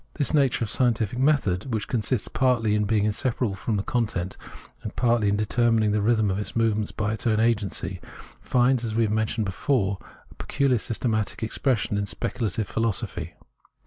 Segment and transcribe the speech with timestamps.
[0.15, 4.35] This nature of scientific method, which consists partly in being inseparable from the content,
[4.81, 8.01] and partly in determining the rhythm of its movement by its own agency,
[8.41, 9.99] finds, as we mentioned before,
[10.31, 13.35] its peculiar systematic expression in speculative philo sophy.